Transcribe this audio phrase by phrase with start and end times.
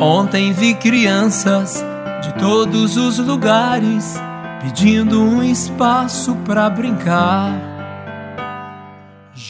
[0.00, 1.84] Ontem vi crianças
[2.22, 4.14] de todos os lugares
[4.62, 7.52] pedindo um espaço para brincar.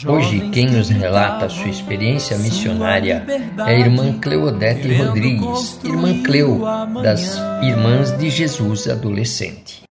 [0.07, 3.27] Hoje, quem nos relata a sua experiência missionária
[3.59, 6.61] é a irmã Cleodete Rodrigues, irmã Cleo,
[7.03, 9.83] das Irmãs de Jesus Adolescente.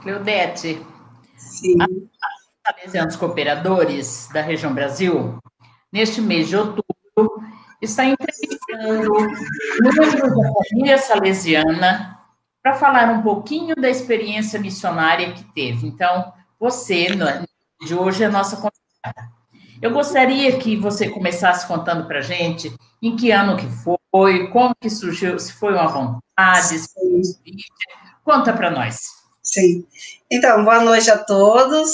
[0.00, 0.80] Cleodete,
[1.36, 1.74] Sim.
[1.82, 5.38] a Salesianos Cooperadores da região Brasil,
[5.92, 6.84] neste mês de outubro,
[7.82, 9.32] está entrevistando membros
[9.80, 12.18] da família salesiana
[12.62, 15.86] para falar um pouquinho da experiência missionária que teve.
[15.86, 17.08] Então, você,
[17.84, 19.30] de hoje, é a nossa convidada.
[19.82, 23.66] Eu gostaria que você começasse contando para a gente em que ano que
[24.10, 27.20] foi, como que surgiu, se foi uma vontade, se foi um
[28.24, 28.98] Conta para nós.
[29.42, 29.86] Sim.
[30.30, 31.90] Então, boa noite a todos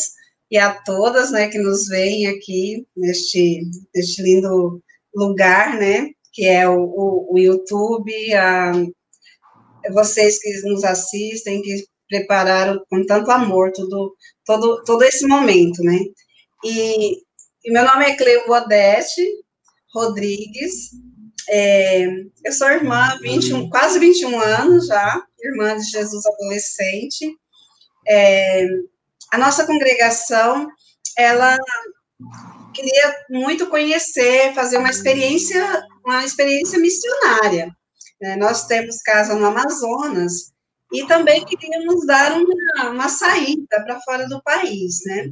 [0.49, 4.81] e a todas, né, que nos veem aqui neste, neste lindo
[5.13, 8.73] lugar, né, que é o, o, o YouTube, a,
[9.93, 14.17] vocês que nos assistem, que prepararam com tanto amor todo,
[14.47, 15.99] todo, todo esse momento, né,
[16.65, 17.19] e,
[17.63, 19.23] e meu nome é Cleo Bodete
[19.95, 20.93] Rodrigues,
[21.51, 22.07] é,
[22.43, 27.37] eu sou irmã, 21, quase 21 anos já, irmã de Jesus adolescente,
[28.09, 28.67] é,
[29.31, 30.67] a nossa congregação,
[31.19, 31.59] ela
[32.73, 37.75] queria muito conhecer, fazer uma experiência, uma experiência missionária.
[38.21, 38.37] Né?
[38.37, 40.53] Nós temos casa no Amazonas
[40.93, 45.31] e também queríamos dar uma, uma saída para fora do país, né?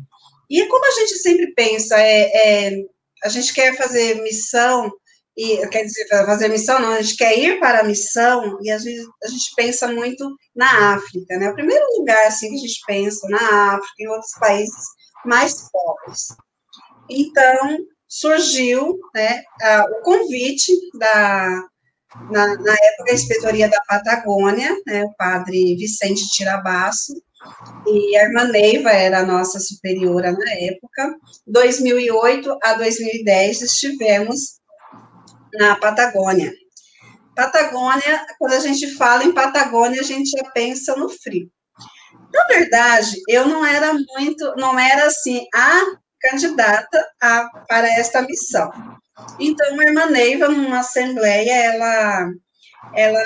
[0.48, 2.84] E como a gente sempre pensa, é, é,
[3.24, 4.90] a gente quer fazer missão,
[5.36, 8.78] e quer dizer, fazer missão não, a gente quer ir para a missão, e a
[8.78, 11.50] gente, a gente pensa muito na África, né?
[11.50, 14.84] O primeiro lugar, assim, que a gente pensa na África e outros países
[15.24, 16.28] mais pobres.
[17.10, 21.68] Então, surgiu né, a, o convite da,
[22.30, 27.12] na, na, época, a inspetoria da Patagônia, né, o padre Vicente Tirabasso,
[27.86, 31.14] e a irmã Neiva era a nossa superiora na época.
[31.46, 34.58] 2008 a 2010 estivemos
[35.54, 36.52] na Patagônia.
[37.36, 41.48] Patagônia, quando a gente fala em Patagônia, a gente já pensa no frio.
[42.32, 45.82] Na verdade, eu não era muito, não era assim, a
[46.20, 48.70] candidata a, para esta missão.
[49.38, 52.30] Então, a irmã Neiva, numa assembleia, ela,
[52.94, 53.24] ela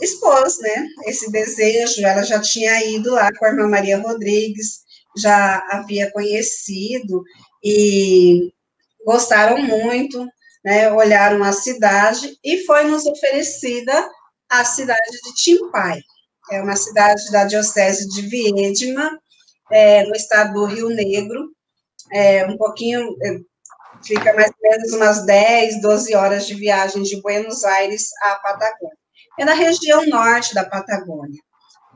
[0.00, 4.80] expôs, né, esse desejo, ela já tinha ido lá com a irmã Maria Rodrigues,
[5.16, 7.22] já havia conhecido,
[7.62, 8.52] e
[9.04, 10.26] gostaram muito,
[10.64, 14.08] né, olharam a cidade, e foi nos oferecida
[14.48, 16.00] a cidade de Timpai,
[16.50, 19.18] é uma cidade da diocese de Viedma,
[19.70, 21.50] é, no estado do Rio Negro,
[22.12, 23.38] é, um pouquinho, é,
[24.04, 28.96] fica mais ou menos umas 10, 12 horas de viagem de Buenos Aires à Patagônia.
[29.38, 31.40] É na região norte da Patagônia,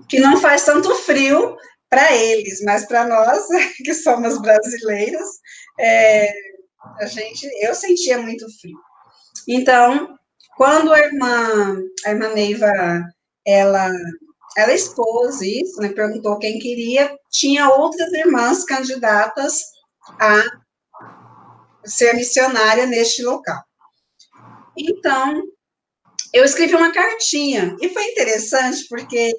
[0.09, 1.57] que não faz tanto frio
[1.91, 3.47] para eles, mas para nós,
[3.85, 5.29] que somos brasileiros,
[5.79, 6.33] é,
[6.99, 8.79] a gente, eu sentia muito frio.
[9.49, 10.17] Então,
[10.57, 11.77] quando a irmã,
[12.07, 12.73] a irmã Neiva,
[13.47, 13.91] ela,
[14.57, 19.74] ela expôs isso, né, perguntou quem queria, tinha outras irmãs candidatas
[20.21, 20.45] a
[21.85, 23.63] ser missionária neste local.
[24.77, 25.43] Então,
[26.33, 29.33] eu escrevi uma cartinha, e foi interessante, porque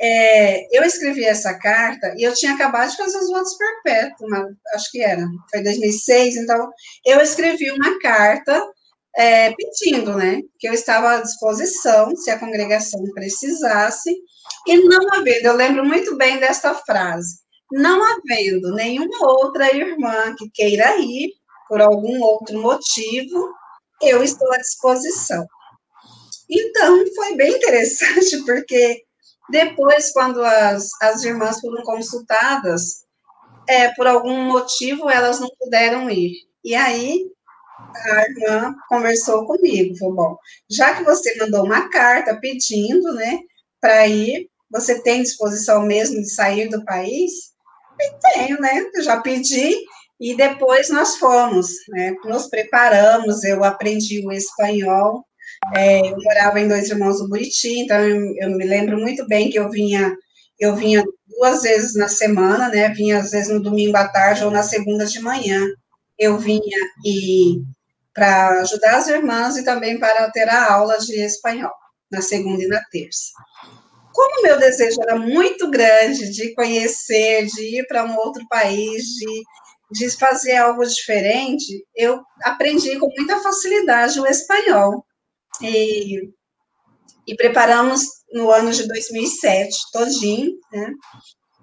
[0.00, 4.30] é, eu escrevi essa carta e eu tinha acabado de fazer os votos perpétuos,
[4.74, 6.70] acho que era, foi 2006, então
[7.04, 8.66] eu escrevi uma carta
[9.14, 14.10] é, pedindo, né, que eu estava à disposição, se a congregação precisasse,
[14.66, 17.40] e não havendo, eu lembro muito bem desta frase,
[17.72, 21.32] não havendo nenhuma outra irmã que queira ir,
[21.68, 23.52] por algum outro motivo,
[24.02, 25.46] eu estou à disposição.
[26.50, 29.02] Então, foi bem interessante, porque
[29.48, 33.04] depois, quando as, as irmãs foram consultadas,
[33.68, 36.32] é, por algum motivo elas não puderam ir.
[36.64, 37.24] E aí,
[37.94, 40.36] a irmã conversou comigo, falou, bom,
[40.68, 43.38] já que você mandou uma carta pedindo, né,
[43.80, 47.50] para ir, você tem disposição mesmo de sair do país?
[48.20, 48.90] Tenho, né?
[48.94, 49.74] Eu já pedi
[50.20, 52.14] e depois nós fomos, né?
[52.24, 55.24] Nos preparamos, eu aprendi o espanhol.
[55.74, 59.50] É, eu morava em Dois Irmãos do Buriti, então eu, eu, me lembro muito bem
[59.50, 60.16] que eu vinha,
[60.58, 62.88] eu vinha duas vezes na semana, né?
[62.90, 65.66] Vinha às vezes no domingo à tarde ou na segunda de manhã.
[66.18, 67.62] Eu vinha e
[68.14, 71.72] para ajudar as irmãs e também para ter a aula de espanhol
[72.10, 73.30] na segunda e na terça
[74.20, 79.42] como meu desejo era muito grande de conhecer, de ir para um outro país, de,
[79.92, 85.02] de fazer algo diferente, eu aprendi com muita facilidade o espanhol.
[85.62, 86.30] E
[87.26, 88.02] e preparamos
[88.32, 90.92] no ano de 2007, todinho, né?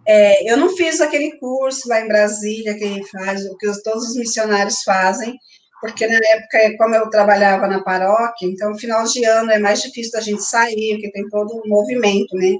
[0.07, 4.15] É, eu não fiz aquele curso lá em Brasília que faz o que todos os
[4.15, 5.36] missionários fazem,
[5.81, 10.12] porque na época, como eu trabalhava na paróquia, então final de ano é mais difícil
[10.12, 12.56] da gente sair, porque tem todo um movimento, né,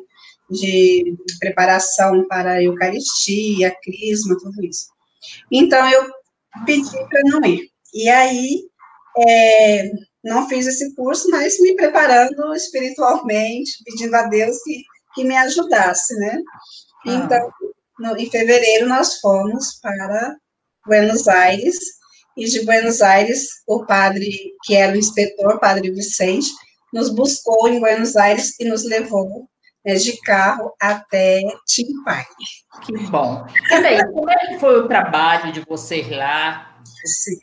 [0.50, 4.88] de preparação para a Eucaristia, Crisma, tudo isso.
[5.52, 6.10] Então eu
[6.66, 7.70] pedi para não ir.
[7.94, 8.62] E aí
[9.28, 9.90] é,
[10.24, 14.84] não fiz esse curso, mas me preparando espiritualmente, pedindo a Deus que,
[15.16, 16.40] que me ajudasse, né?
[17.06, 17.12] Ah.
[17.14, 17.52] Então,
[18.00, 20.36] no, em fevereiro, nós fomos para
[20.86, 21.78] Buenos Aires,
[22.38, 24.32] e de Buenos Aires, o padre,
[24.64, 26.50] que era o inspetor, o padre Vicente,
[26.94, 29.50] nos buscou em Buenos Aires e nos levou
[29.84, 32.26] né, de carro até Timpai.
[32.86, 33.46] Que bom.
[33.72, 36.80] E daí, como é que foi o trabalho de vocês lá?
[37.06, 37.38] Sim.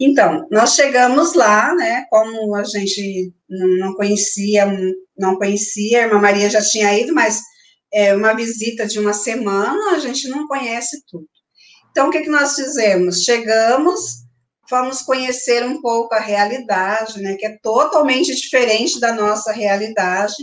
[0.00, 4.66] Então, nós chegamos lá, né, como a gente não conhecia,
[5.16, 7.42] não conhecia, a irmã Maria já tinha ido, mas
[7.92, 11.26] é, uma visita de uma semana, a gente não conhece tudo.
[11.90, 13.24] Então, o que, que nós fizemos?
[13.24, 14.24] Chegamos,
[14.68, 20.34] fomos conhecer um pouco a realidade, né, que é totalmente diferente da nossa realidade.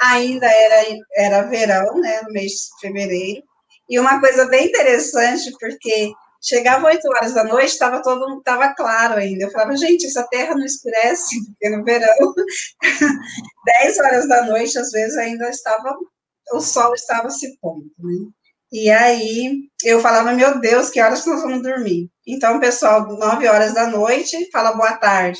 [0.00, 3.42] Ainda era, era verão, né, no mês de fevereiro.
[3.88, 9.14] E uma coisa bem interessante, porque chegava 8 horas da noite, estava todo estava claro
[9.14, 9.44] ainda.
[9.44, 12.34] Eu falava, gente, essa terra não escurece, porque no verão,
[13.82, 15.96] 10 horas da noite, às vezes, ainda estava,
[16.52, 18.30] o sol estava se pondo, né?
[18.74, 22.10] E aí eu falava, meu Deus, que horas nós vamos dormir?
[22.26, 25.38] Então, pessoal, 9 horas da noite, fala boa tarde.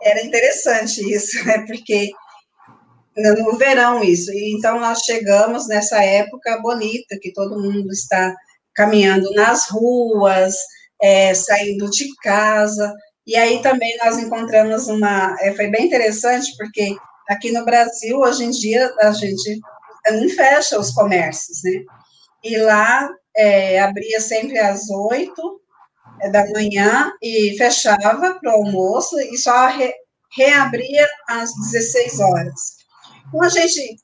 [0.00, 1.64] Era interessante isso, né?
[1.66, 2.12] Porque
[3.16, 4.30] no verão isso.
[4.30, 8.32] E então nós chegamos nessa época bonita, que todo mundo está
[8.76, 10.54] caminhando nas ruas,
[11.02, 12.94] é, saindo de casa.
[13.26, 15.36] E aí também nós encontramos uma.
[15.40, 16.94] É, foi bem interessante, porque
[17.28, 19.58] aqui no Brasil, hoje em dia, a gente
[20.12, 21.82] não fecha os comércios, né?
[22.42, 25.60] E lá é, abria sempre às oito
[26.20, 29.92] é, da manhã e fechava para o almoço e só re,
[30.36, 32.76] reabria às 16 horas.
[33.28, 33.96] Então, a gente,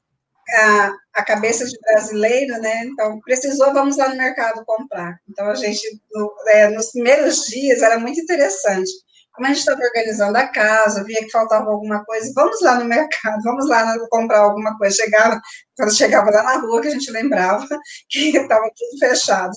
[0.51, 2.85] a, a cabeça de brasileiro, né?
[2.85, 5.17] Então, precisou, vamos lá no mercado comprar.
[5.29, 8.91] Então, a gente, no, é, nos primeiros dias, era muito interessante.
[9.35, 12.85] Como a gente estava organizando a casa, via que faltava alguma coisa, vamos lá no
[12.85, 14.97] mercado, vamos lá comprar alguma coisa.
[14.97, 15.41] Chegava,
[15.77, 17.67] quando chegava lá na rua, que a gente lembrava
[18.11, 19.53] que estava tudo fechado.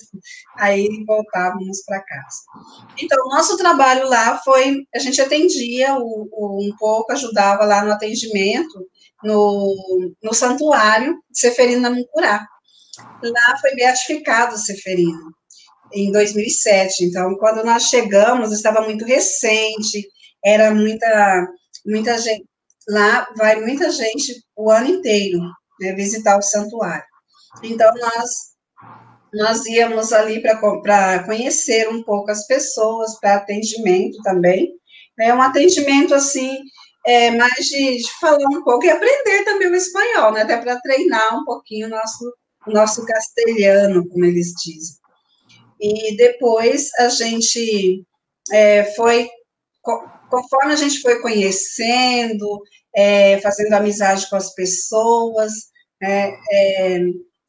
[0.57, 2.37] Aí voltávamos para casa.
[3.01, 7.83] Então, o nosso trabalho lá foi, a gente atendia o, o, um pouco, ajudava lá
[7.83, 8.87] no atendimento,
[9.23, 9.75] no,
[10.23, 12.47] no santuário de Seferino Namucurá.
[13.21, 15.33] Lá foi beatificado Seferino,
[15.93, 17.05] em 2007.
[17.05, 20.07] Então, quando nós chegamos, estava muito recente,
[20.43, 21.47] era muita,
[21.85, 22.45] muita gente.
[22.87, 25.39] Lá vai muita gente o ano inteiro
[25.79, 27.03] né, visitar o santuário.
[27.63, 28.29] Então, nós,
[29.33, 34.73] nós íamos ali para conhecer um pouco as pessoas, para atendimento também.
[35.19, 36.59] É um atendimento, assim,
[37.05, 40.41] é, mais de, de, falar um pouco e aprender também o espanhol, né?
[40.41, 42.33] Até para treinar um pouquinho o nosso,
[42.67, 45.04] nosso castelhano, como eles dizem.
[45.79, 48.03] E depois a gente
[48.51, 49.29] é, foi,
[50.29, 52.61] conforme a gente foi conhecendo,
[52.95, 55.51] é, fazendo amizade com as pessoas,
[56.01, 56.99] é, é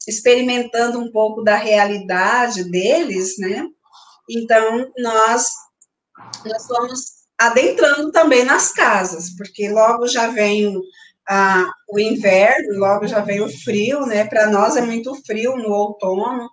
[0.07, 3.67] experimentando um pouco da realidade deles, né?
[4.31, 5.49] Então, nós,
[6.45, 7.01] nós fomos
[7.39, 10.81] adentrando também nas casas, porque logo já vem
[11.29, 14.25] a, o inverno, logo já vem o frio, né?
[14.25, 16.49] Para nós é muito frio no outono,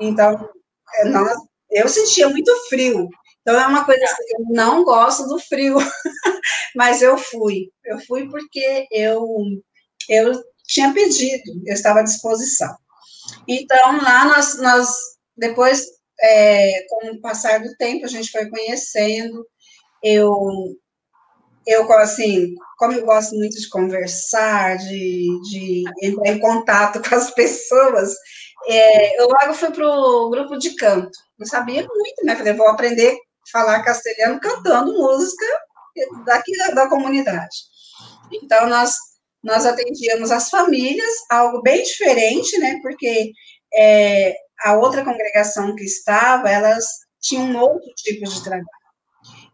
[0.00, 0.48] então
[0.94, 3.08] é, eu sentia muito frio.
[3.42, 5.76] Então é uma coisa assim, eu não gosto do frio,
[6.76, 7.70] mas eu fui.
[7.84, 9.26] Eu fui porque eu
[10.08, 10.32] eu
[10.66, 12.74] tinha pedido, eu estava à disposição.
[13.46, 14.88] Então lá nós, nós
[15.36, 15.84] depois
[16.20, 19.46] é, com o passar do tempo a gente foi conhecendo
[20.02, 20.76] eu,
[21.66, 27.30] eu assim, como eu gosto muito de conversar, de, de entrar em contato com as
[27.32, 28.14] pessoas,
[28.66, 31.18] é, eu logo fui para o grupo de canto.
[31.38, 32.36] Não sabia muito, né?
[32.36, 35.46] Falei, vou aprender a falar castelhano cantando música
[36.24, 37.56] daqui da, da comunidade.
[38.32, 38.94] Então, nós,
[39.42, 42.78] nós atendíamos as famílias, algo bem diferente, né?
[42.82, 43.32] Porque
[43.74, 44.34] é,
[44.64, 46.84] a outra congregação que estava, elas
[47.20, 48.66] tinham um outro tipo de trabalho.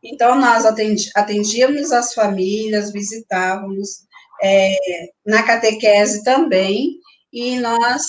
[0.02, 0.66] Então, nós
[1.14, 4.04] atendíamos as famílias, visitávamos
[4.42, 4.76] é,
[5.24, 6.98] na catequese também,
[7.32, 8.02] e nós,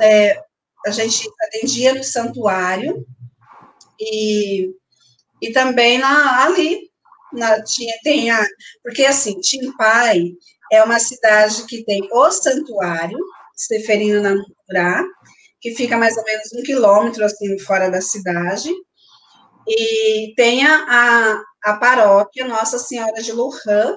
[0.00, 0.40] é,
[0.86, 3.04] a gente atendia no santuário,
[4.00, 4.70] e,
[5.40, 6.90] e também na, ali,
[7.32, 8.44] na, tinha, tem a,
[8.82, 10.32] porque assim, Timpai
[10.72, 13.18] é uma cidade que tem o santuário,
[13.54, 15.02] Seferino Nampurá,
[15.60, 18.70] que fica mais ou menos um quilômetro assim fora da cidade,
[19.66, 23.96] e tem a, a paróquia Nossa Senhora de Lujan,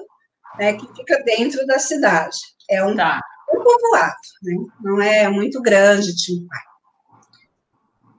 [0.58, 2.36] né, que fica dentro da cidade.
[2.68, 3.20] É um, tá.
[3.70, 4.54] Povoado, né?
[4.80, 6.58] não é muito grande, Timpai.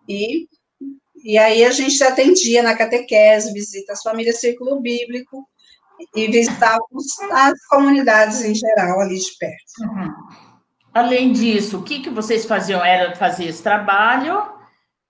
[0.07, 0.47] E,
[1.23, 5.47] e aí a gente atendia na catequese, visita as famílias Círculo Bíblico,
[6.15, 9.81] e visitávamos as comunidades em geral ali de perto.
[9.81, 10.13] Uhum.
[10.93, 12.83] Além disso, o que, que vocês faziam?
[12.83, 14.51] Era fazer esse trabalho?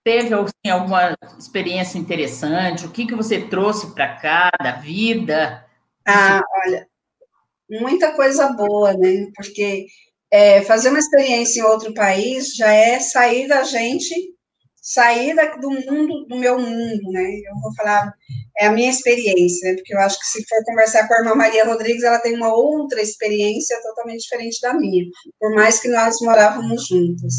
[0.03, 2.85] Teve assim, alguma experiência interessante?
[2.85, 5.65] O que, que você trouxe para cá da vida?
[6.07, 6.87] Ah, olha,
[7.69, 9.27] muita coisa boa, né?
[9.35, 9.87] Porque
[10.31, 14.15] é, fazer uma experiência em outro país já é sair da gente,
[14.81, 17.23] sair da, do mundo, do meu mundo, né?
[17.45, 18.13] Eu vou falar,
[18.57, 19.75] é a minha experiência, né?
[19.75, 22.53] Porque eu acho que se for conversar com a irmã Maria Rodrigues, ela tem uma
[22.53, 25.05] outra experiência totalmente diferente da minha,
[25.37, 27.33] por mais que nós morávamos juntas.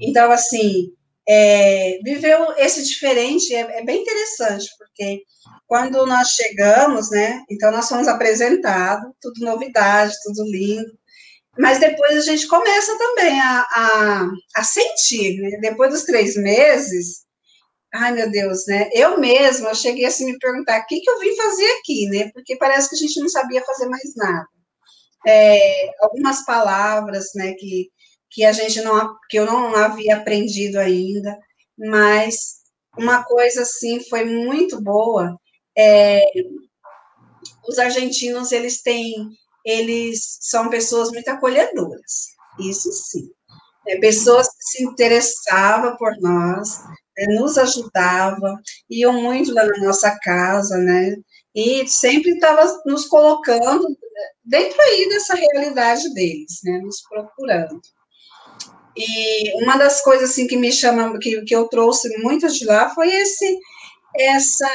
[0.00, 0.90] Então, assim,
[1.28, 5.22] é, viveu esse diferente é, é, bem interessante, porque
[5.66, 10.92] quando nós chegamos, né, então nós fomos apresentados, tudo novidade, tudo lindo,
[11.58, 17.24] mas depois a gente começa também a, a, a sentir, né, depois dos três meses,
[17.94, 21.18] ai meu Deus, né, eu mesma eu cheguei assim me perguntar, o que, que eu
[21.18, 24.46] vim fazer aqui, né, porque parece que a gente não sabia fazer mais nada.
[25.26, 27.90] É, algumas palavras, né, que
[28.32, 31.38] que a gente não, que eu não havia aprendido ainda,
[31.78, 32.62] mas
[32.96, 35.38] uma coisa assim foi muito boa.
[35.76, 36.24] É,
[37.68, 39.28] os argentinos eles têm,
[39.64, 42.28] eles são pessoas muito acolhedoras,
[42.58, 43.30] isso sim.
[43.88, 46.80] É, pessoas que se interessavam por nós,
[47.18, 48.56] é, nos ajudavam,
[48.88, 51.16] iam muito lá na nossa casa, né?
[51.54, 53.84] E sempre estava nos colocando
[54.44, 56.78] dentro aí dessa realidade deles, né?
[56.78, 57.80] Nos procurando.
[58.96, 62.90] E uma das coisas assim que me chama, que, que eu trouxe muito de lá
[62.90, 63.58] foi esse
[64.14, 64.68] essa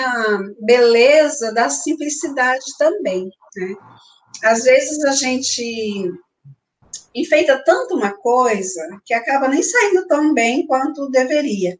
[0.60, 3.75] beleza da simplicidade também, né?
[4.44, 6.12] Às vezes a gente
[7.13, 11.77] enfeita tanto uma coisa que acaba nem saindo tão bem quanto deveria.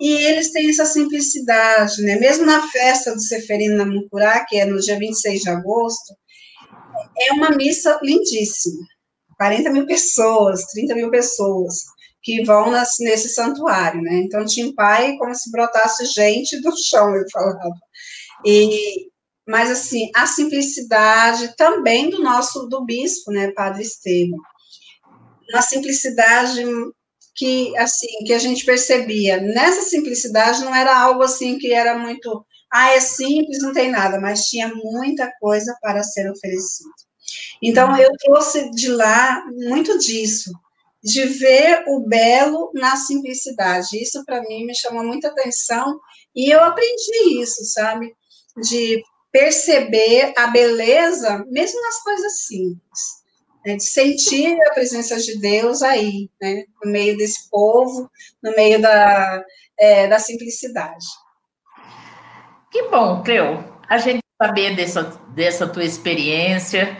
[0.00, 2.16] E eles têm essa simplicidade, né?
[2.16, 6.14] Mesmo na festa do Seferino Namucurá, que é no dia 26 de agosto,
[7.18, 8.86] é uma missa lindíssima.
[9.36, 11.84] 40 mil pessoas, 30 mil pessoas
[12.22, 14.18] que vão nas, nesse santuário, né?
[14.18, 17.70] Então, tinha pai como se brotasse gente do chão, eu falava.
[18.44, 19.07] E,
[19.48, 24.38] mas, assim, a simplicidade também do nosso, do bispo, né, Padre Estevam.
[25.50, 26.62] Uma simplicidade
[27.34, 29.40] que, assim, que a gente percebia.
[29.40, 34.20] Nessa simplicidade não era algo, assim, que era muito, ah, é simples, não tem nada,
[34.20, 36.90] mas tinha muita coisa para ser oferecido.
[37.62, 40.52] Então, eu trouxe de lá muito disso,
[41.02, 43.98] de ver o belo na simplicidade.
[43.98, 45.98] Isso, para mim, me chamou muita atenção
[46.36, 48.12] e eu aprendi isso, sabe?
[48.62, 49.02] De
[49.38, 53.22] perceber a beleza, mesmo nas coisas simples.
[53.64, 53.76] Né?
[53.76, 56.64] De sentir a presença de Deus aí, né?
[56.82, 58.10] No meio desse povo,
[58.42, 59.44] no meio da,
[59.78, 61.06] é, da simplicidade.
[62.70, 65.04] Que bom, Cleo, a gente saber dessa,
[65.34, 66.98] dessa tua experiência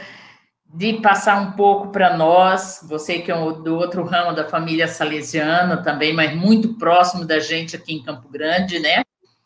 [0.64, 5.82] de passar um pouco para nós, você que é do outro ramo da família salesiana
[5.82, 9.02] também, mas muito próximo da gente aqui em Campo Grande, né?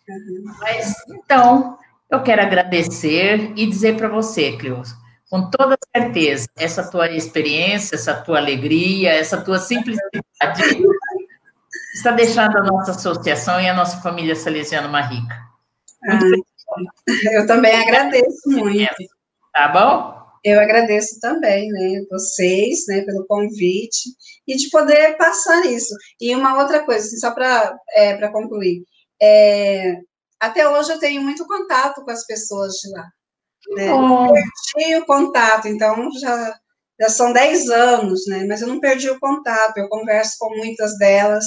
[0.08, 0.44] Uhum.
[0.61, 1.78] Mas, então,
[2.12, 4.95] eu quero agradecer e dizer para você, Cleus,
[5.31, 10.21] com toda certeza, essa tua experiência, essa tua alegria, essa tua simplicidade
[11.95, 15.35] está deixando a nossa associação e a nossa família salesiana mais rica.
[16.09, 16.19] Ah,
[17.33, 18.95] eu também agradeço muito.
[19.52, 20.23] Tá bom?
[20.45, 24.11] eu agradeço também, né, vocês, né, pelo convite
[24.47, 25.95] e de poder passar isso.
[26.21, 28.83] E uma outra coisa, assim, só para é, concluir,
[29.21, 29.95] é,
[30.42, 33.08] até hoje eu tenho muito contato com as pessoas de lá.
[33.76, 33.92] Né?
[33.94, 34.32] Oh.
[34.75, 36.58] perdi o contato, então já,
[37.00, 40.99] já são 10 anos, né, mas eu não perdi o contato, eu converso com muitas
[40.99, 41.44] delas,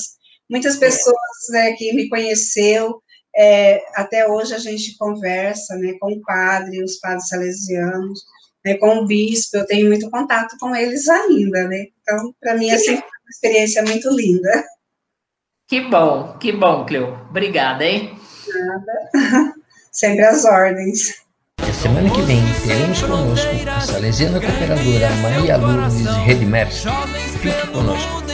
[0.49, 1.17] muitas pessoas
[1.49, 3.01] né, que me conheceu,
[3.35, 8.21] é, até hoje a gente conversa né, com o padre, os padres salesianos,
[8.63, 11.87] né, com o bispo, eu tenho muito contato com eles ainda, né?
[12.01, 14.63] Então, para mim, assim, é uma experiência muito linda.
[15.67, 17.13] Que bom, que bom, Cleo.
[17.29, 18.17] Obrigada, hein?
[19.91, 21.25] Sempre às ordens.
[21.59, 26.91] Na semana que vem teremos conosco a salesiana cooperadora Maria Lourdes Redmerson.
[27.41, 28.24] Fique conosco.